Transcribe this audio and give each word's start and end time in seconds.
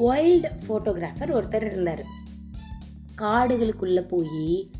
Wild 0.00 0.50
photographer 0.62 1.34
ஒருத்தர் 1.36 1.66
இருந்தார். 1.70 2.04
காடுகளுக்குள்ளே 3.22 4.02
போய் 4.08 4.70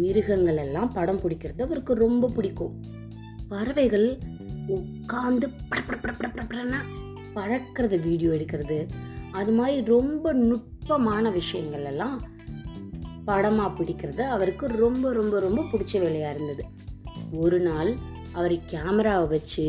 மிருகங்கள் 0.00 0.56
எல்லாம் 0.56 0.92
படம் 0.92 1.20
பிடிக்கிறது 1.20 1.62
அவருக்கு 1.66 1.94
ரொம்ப 1.94 2.28
பிடிக்கும். 2.28 2.74
பறவைகள் 3.48 4.08
உட்காந்து 4.76 5.46
பறக்கிறத 7.34 7.96
வீடியோ 8.02 8.30
எடுக்கிறது. 8.30 8.78
அது 9.32 9.52
மாதிரி 9.52 9.76
ரொம்ப 9.86 10.32
நுட்பமான 10.32 11.30
விஷயங்கள் 11.30 11.84
எல்லாம் 11.84 12.18
படமாக 13.24 13.70
பிடிக்கிறது 13.78 14.22
அவருக்கு 14.34 14.66
ரொம்ப 14.66 15.12
ரொம்ப 15.12 15.40
ரொம்ப 15.40 15.60
பிடிச்ச 15.72 15.92
வேலையாக 16.04 16.34
இருந்தது. 16.34 16.64
ஒரு 17.44 17.60
நாள் 17.60 17.92
அவர் 18.32 18.54
கேமராவை 18.64 19.26
வச்சு 19.28 19.66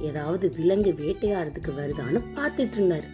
ஏதாவது 0.00 0.48
விலங்கு 0.56 0.92
வேட்டையாடுறதுக்கு 0.92 1.72
வருதான்னு 1.80 2.22
பார்த்துட்டு 2.36 2.76
இருந்தார். 2.78 3.06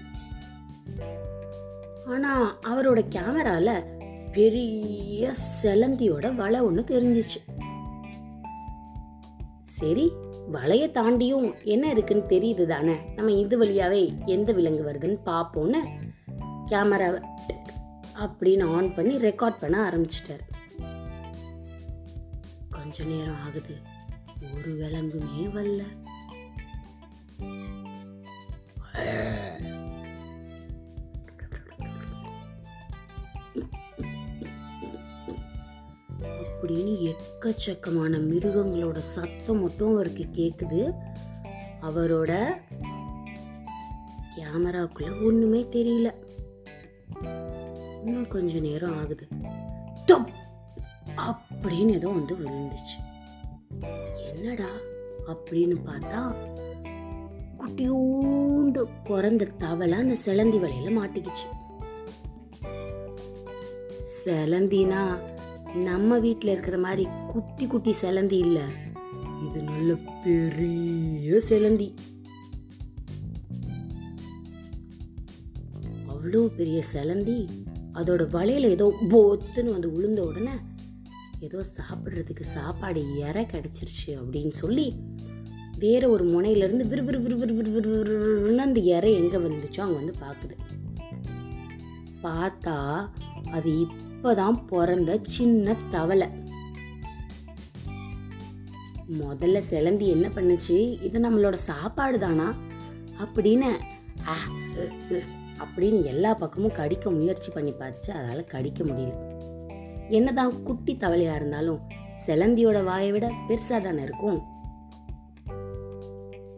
ஆனால் 2.11 2.59
அவரோட 2.67 3.03
கேமரால 3.09 3.85
பெரிய 4.33 5.33
செலந்தியோட 5.63 6.35
வலை 6.35 6.61
ஒன்று 6.61 6.85
தெரிஞ்சிச்சு. 6.87 7.53
சரி 9.63 10.13
வலையை 10.53 10.91
தாண்டியும் 10.91 11.63
என்ன 11.65 11.91
இருக்குன்னு 11.91 12.23
தெரியுது 12.23 12.67
தானே? 12.67 12.97
நம்ம 13.17 13.33
இது 13.33 13.65
வழியாவே 13.65 14.25
எந்த 14.25 14.53
விலங்கு 14.53 14.83
வருதுன்னு 14.85 15.29
பார்ப்போன்னு 15.29 15.77
கேமராவை 16.67 17.21
அப்படின்னு 18.15 18.75
ஆன் 18.75 18.95
பண்ணி 18.95 19.17
ரெக்கார்ட் 19.17 19.61
பண்ண 19.61 19.91
ஆரம்பிச்சிட்டாரு. 19.91 20.47
கொஞ்ச 22.71 23.05
நேரம் 23.05 23.43
ஆகுது. 23.43 23.77
ஒரு 24.57 24.75
விலங்குமே 24.75 25.47
வரல. 25.47 25.83
அப்படின்னு 36.63 37.15
எக்கச்சக்கமான 37.15 38.19
மிருகங்களோட 38.19 38.99
சத்தம் 38.99 39.61
மட்டும் 39.61 39.93
அவருக்கு 39.93 40.27
கேட்குது 40.33 40.95
அவரோட 41.83 42.49
கேமராக்குள்ள 44.37 45.25
ஒண்ணுமே 45.25 45.67
தெரியல. 45.71 46.15
இன்னும் 48.05 48.29
கொஞ்ச 48.29 48.59
நேரம் 48.59 48.99
ஆகுது. 48.99 49.29
அப்படின்னு 51.17 51.91
ஏதோ 51.91 52.09
வந்து 52.09 52.35
விழுந்துச்சு. 52.35 52.99
என்னடா 54.35 54.69
அப்படின்னு 55.27 55.77
பார்த்தா 55.87 56.35
குட்டியூண்டு 57.59 58.89
பிறந்த 59.05 59.45
தவளை 59.45 59.99
அந்த 59.99 60.17
செலந்தி 60.25 60.59
வலையில 60.59 60.99
மாட்டிக்கிச்சு. 60.99 61.59
செலந்தினா 64.25 65.19
நம்ம 65.75 66.19
வீட்டில் 66.19 66.51
இருக்கிற 66.51 66.79
மாதிரி 66.79 67.09
குட்டி 67.33 67.67
குட்டி 67.67 67.95
செலந்தி 68.03 68.33
இல்லை. 68.33 68.63
இது 69.47 69.63
நல்ல 69.63 69.95
பெரிய 70.25 71.41
செலந்தி. 71.49 71.95
அவ்வளோ 76.09 76.47
பெரிய 76.47 76.83
செலந்தி. 76.93 77.49
அதோட 77.95 78.31
வலையில் 78.31 78.69
ஏதோ 78.69 78.95
போத்துன்னு 79.11 79.71
வந்து 79.71 79.93
உளுந்த 79.93 80.21
உடனே 80.21 80.53
ஏதோ 81.41 81.65
சாப்பிட்றதுக்கு 81.77 82.41
சாப்பாடு 82.41 83.17
இற 83.17 83.43
கிடச்சிருச்சு 83.43 84.11
அப்படின்னு 84.21 84.51
சொல்லி 84.51 84.95
வேற 85.79 86.09
ஒரு 86.09 86.25
முனையில 86.25 86.65
இருந்து 86.65 86.87
விறு 86.87 87.05
விறு 87.05 87.21
விறு 87.21 87.37
விறு 87.37 87.55
விறு 87.55 87.71
விறு 87.71 87.91
விறுன்னு 87.91 88.59
அந்த 88.59 88.81
இறை 88.81 89.15
எங்கே 89.15 89.37
வந்துச்சோ 89.37 89.81
அங்கே 89.81 89.95
வந்து 89.95 90.15
பார்க்குது 90.21 90.57
பார்த்தா 92.23 93.09
அது 93.51 93.87
இப்பதான் 94.23 94.67
பிறந்த 94.67 95.19
சின்ன 95.23 95.77
தவளை. 95.89 96.29
முதல்ல 99.13 99.59
சிலந்தி 99.59 100.09
என்ன 100.09 100.29
பண்ணுச்சு? 100.29 101.03
இது 101.03 101.21
நம்மளோட 101.21 101.55
சாப்பாடு 101.55 102.19
தானா 102.19 102.55
அப்படின்னு 103.19 103.71
அப்படின்னு 105.59 106.05
எல்லா 106.05 106.35
பக்கமும் 106.35 106.73
கடிக்க 106.73 107.11
முயற்சி 107.11 107.51
பண்ணி 107.51 107.73
பார்த்து 107.73 108.13
அதால் 108.13 108.45
கடிக்க 108.45 108.85
முடியல. 108.85 109.41
என்னதான் 110.09 110.63
குட்டி 110.63 110.97
தவளையா 110.97 111.35
இருந்தாலும் 111.35 111.81
சிலந்தியோட 112.27 112.85
வாயை 112.85 113.13
விட 113.13 113.33
பெருசா 113.49 113.81
தானே 113.81 114.03
இருக்கும்? 114.03 114.43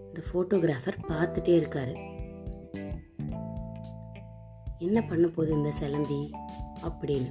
இந்த 0.06 0.22
போட்டோகிராஃபர் 0.32 1.04
பார்த்துட்டே 1.08 1.62
இருக்காரு. 1.62 1.94
என்ன 4.78 5.00
பண்ண 5.02 5.26
போகுது 5.26 5.54
இந்த 5.54 5.70
சிலந்தி? 5.70 6.30
அப்படின்னு. 6.82 7.28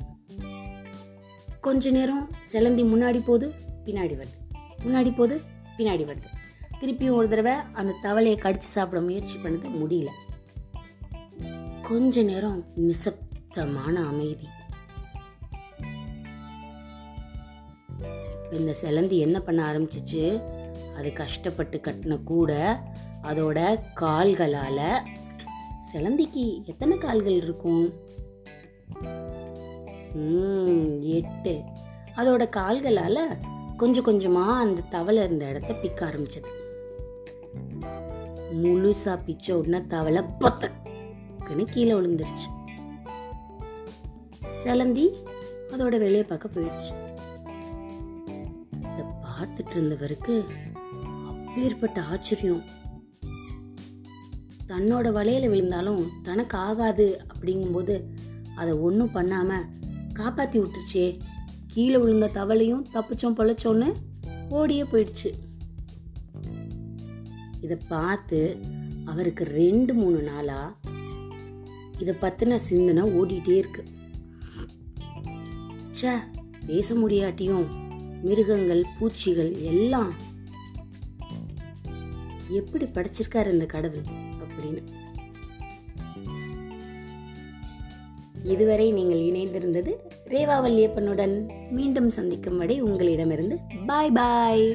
கொஞ்ச 1.61 1.89
நேரம் 1.89 2.29
சிலந்தி 2.41 2.83
முன்னாடி 2.83 3.17
போகுது 3.17 3.53
பின்னாடி 3.85 4.21
வருது. 4.21 4.37
முன்னாடி 4.83 5.09
போகுது 5.15 5.41
பின்னாடி 5.77 6.05
வருது. 6.09 6.23
திருப்பியும் 6.81 7.11
ஒரு 7.11 7.29
தடவை 7.29 7.53
அந்த 7.73 7.95
தவளையை 8.03 8.35
கடிச்சு 8.39 8.71
சாப்பிட 8.75 9.01
முயற்சி 9.01 9.37
பண்ணது 9.37 9.69
முடியல. 9.81 10.07
கொஞ்ச 11.81 12.21
நேரம் 12.21 12.65
நிசப்தமான 12.75 14.07
அமைதி. 14.07 14.47
இந்த 18.51 18.73
சிலந்தி 18.73 19.17
என்ன 19.17 19.39
பண்ண 19.39 19.73
ஆரம்பிச்சிச்சு? 19.73 20.43
அது 20.97 21.13
கஷ்டப்பட்டு 21.13 21.81
கட்டின 21.83 22.23
கூட 22.23 22.81
அதோட 23.23 23.79
கால்களால 23.95 24.99
சிலந்திக்கு 25.93 26.65
எத்தனை 26.65 26.97
கால்கள் 26.97 27.31
இருக்கும்? 27.31 27.93
எட்டு. 31.01 31.61
அதோட 32.15 32.43
கால்களால 32.55 33.37
கொஞ்சம் 33.75 34.05
கொஞ்சமா 34.05 34.45
அந்த 34.45 34.81
தவளை 34.81 35.23
இருந்த 35.23 35.45
இடத்த 35.45 35.73
பிக்க 35.73 35.99
ஆரம்பிச்சது. 36.09 36.49
முழுசா 38.63 39.23
பிச்ச 39.25 39.57
உடனே 39.57 39.85
தவளை 39.87 40.23
பத்தக்குன்னு 40.39 41.63
கீழே 41.63 41.91
விழுந்துருச்சு. 41.91 42.47
சிலந்தி 44.55 45.13
அதோட 45.69 45.97
வெளியே 45.97 46.23
பார்க்க 46.23 46.49
போயிடுச்சு. 46.49 46.91
இதை 48.77 49.05
பார்த்துட்டு 49.25 49.75
இருந்தவருக்கு 49.75 50.43
அப்பேற்பட்ட 51.27 52.01
ஆச்சரியம். 52.01 52.63
தன்னோட 54.67 55.07
வலையில 55.17 55.49
விழுந்தாலும் 55.49 56.09
தனக்கு 56.23 56.57
ஆகாது 56.57 57.21
அப்படிங்கும்போது 57.33 58.03
அதை 58.55 58.73
ஒன்றும் 58.73 59.11
பண்ணாமல் 59.11 59.65
காப்பாத்தி 60.13 60.57
விட்டுருச்சே 60.57 61.19
கீழே 61.67 61.97
விழுந்த 61.97 62.27
தவளையும் 62.27 62.83
தப்பிச்சோம் 62.93 63.37
பொழைச்சோன்னு 63.37 63.93
ஓடியே 64.49 64.83
போயிடுச்சு. 64.83 65.29
இதை 67.61 67.77
பார்த்து 67.87 68.57
அவருக்கு 69.05 69.43
ரெண்டு 69.43 69.93
மூணு 69.93 70.21
நாளா 70.21 70.77
இதை 71.99 72.13
பத்தின 72.21 72.55
சிந்தனை 72.55 73.03
ஓடிட்டே 73.19 73.55
இருக்கு. 73.57 73.83
ச்சே 75.91 76.11
பேச 76.65 76.95
முடியாட்டியும் 76.95 77.65
மிருகங்கள் 78.21 78.83
பூச்சிகள் 78.99 79.51
எல்லாம் 79.55 80.13
எப்படி 82.49 82.85
படைச்சிருக்காரு 82.85 83.51
இந்த 83.51 83.65
கடவுள் 83.65 84.07
அப்படின்னு. 84.43 84.81
இதுவரை 88.43 88.91
நீங்கள் 88.91 89.19
இணைந்திருந்தது 89.19 89.91
ரேவா 90.29 90.57
வல்லியப்பனுடன் 90.61 91.35
மீண்டும் 91.69 92.09
சந்திக்கும் 92.09 92.57
வரை 92.57 92.81
உங்களிடமிருந்து 92.81 93.57
பாய் 93.85 94.11
பாய் 94.11 94.65